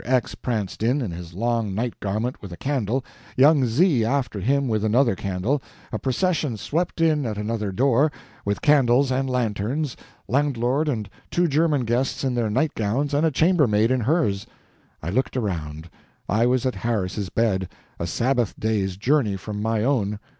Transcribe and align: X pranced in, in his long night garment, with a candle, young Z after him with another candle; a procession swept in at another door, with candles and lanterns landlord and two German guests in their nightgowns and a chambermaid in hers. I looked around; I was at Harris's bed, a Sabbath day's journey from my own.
X 0.03 0.33
pranced 0.33 0.81
in, 0.81 0.99
in 0.99 1.11
his 1.11 1.35
long 1.35 1.75
night 1.75 1.99
garment, 1.99 2.41
with 2.41 2.51
a 2.51 2.57
candle, 2.57 3.05
young 3.37 3.65
Z 3.67 4.03
after 4.03 4.39
him 4.39 4.67
with 4.67 4.83
another 4.83 5.15
candle; 5.15 5.61
a 5.91 5.99
procession 5.99 6.57
swept 6.57 6.99
in 7.01 7.23
at 7.23 7.37
another 7.37 7.71
door, 7.71 8.11
with 8.43 8.63
candles 8.63 9.11
and 9.11 9.29
lanterns 9.29 9.95
landlord 10.27 10.89
and 10.89 11.07
two 11.29 11.47
German 11.47 11.85
guests 11.85 12.23
in 12.23 12.33
their 12.33 12.49
nightgowns 12.49 13.13
and 13.13 13.27
a 13.27 13.29
chambermaid 13.29 13.91
in 13.91 13.99
hers. 13.99 14.47
I 15.03 15.11
looked 15.11 15.37
around; 15.37 15.87
I 16.27 16.47
was 16.47 16.65
at 16.65 16.73
Harris's 16.73 17.29
bed, 17.29 17.69
a 17.99 18.07
Sabbath 18.07 18.59
day's 18.59 18.97
journey 18.97 19.35
from 19.37 19.61
my 19.61 19.83
own. 19.83 20.17